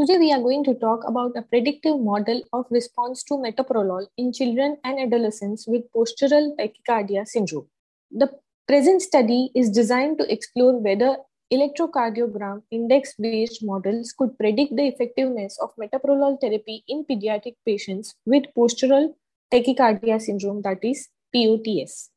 [0.00, 4.32] Today we are going to talk about a predictive model of response to metoprolol in
[4.32, 7.66] children and adolescents with postural tachycardia syndrome.
[8.10, 8.30] The
[8.66, 11.18] present study is designed to explore whether
[11.52, 18.44] electrocardiogram index based models could predict the effectiveness of metoprolol therapy in pediatric patients with
[18.56, 19.12] postural
[19.52, 22.08] tachycardia syndrome, that is POTS.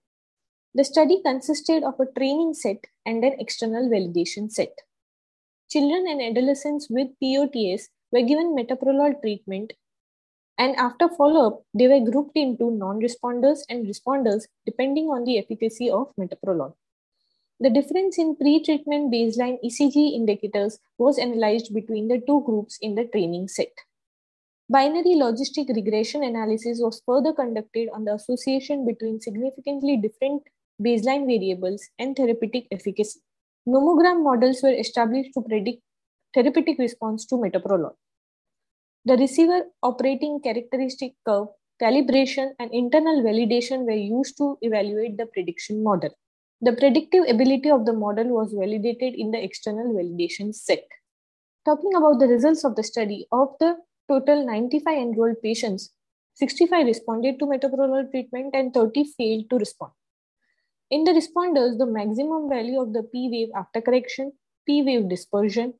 [0.74, 4.72] The study consisted of a training set and an external validation set.
[5.74, 9.74] Children and adolescents with POTS were given metoprolol treatment,
[10.60, 15.40] and after follow up, they were grouped into non responders and responders depending on the
[15.40, 16.76] efficacy of metoprolol.
[17.60, 22.94] The difference in pre treatment baseline ECG indicators was analyzed between the two groups in
[22.94, 23.74] the training set.
[24.70, 30.44] Binary logistic regression analysis was further conducted on the association between significantly different
[30.80, 33.22] baseline variables and therapeutic efficacy.
[33.66, 35.82] Nomogram models were established to predict
[36.34, 37.94] therapeutic response to metoprolol.
[39.06, 41.48] The receiver operating characteristic curve,
[41.82, 46.10] calibration, and internal validation were used to evaluate the prediction model.
[46.60, 50.84] The predictive ability of the model was validated in the external validation set.
[51.66, 53.78] Talking about the results of the study, of the
[54.10, 55.94] total 95 enrolled patients,
[56.36, 59.94] 65 responded to metoprolol treatment and 30 failed to respond.
[60.94, 64.32] In the responders, the maximum value of the P wave after correction,
[64.68, 65.74] P wave dispersion,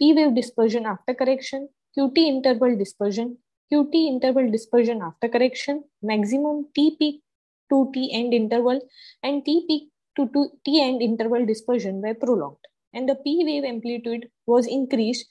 [0.00, 3.38] P wave dispersion after correction, QT interval dispersion,
[3.72, 7.22] QT interval dispersion after correction, maximum T peak
[7.70, 8.80] to T end interval,
[9.22, 14.28] and T peak to T end interval dispersion were prolonged, and the P wave amplitude
[14.44, 15.28] was increased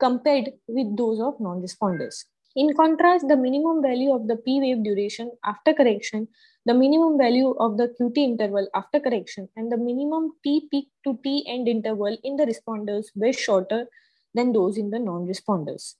[0.00, 2.24] compared with those of non responders.
[2.54, 6.28] In contrast, the minimum value of the P wave duration after correction
[6.64, 11.18] the minimum value of the QT interval after correction and the minimum T peak to
[11.24, 13.86] T end interval in the responders were shorter
[14.34, 15.94] than those in the non-responders.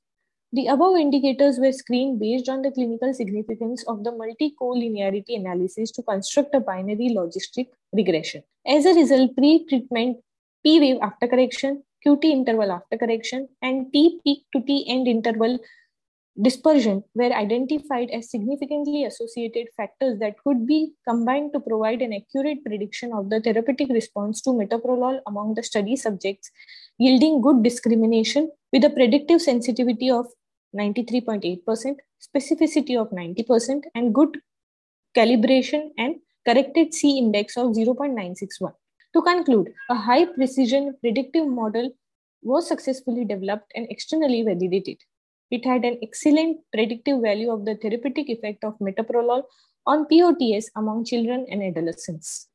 [0.52, 6.02] The above indicators were screened based on the clinical significance of the multi-collinearity analysis to
[6.02, 8.44] construct a binary logistic regression.
[8.64, 10.18] As a result, pre-treatment
[10.62, 15.58] P wave after correction, QT interval after correction, and T peak to T end interval
[16.40, 22.64] dispersion were identified as significantly associated factors that could be combined to provide an accurate
[22.64, 26.50] prediction of the therapeutic response to metoprolol among the study subjects,
[26.98, 30.26] yielding good discrimination with a predictive sensitivity of
[30.74, 34.38] 93.8%, specificity of 90%, and good
[35.14, 36.16] calibration and
[36.46, 38.72] corrected C index of 0.961.
[39.14, 41.90] To conclude, a high precision predictive model
[42.42, 44.96] was successfully developed and externally validated.
[45.52, 49.44] It had an excellent predictive value of the therapeutic effect of metoprolol
[49.86, 52.48] on POTS among children and adolescents.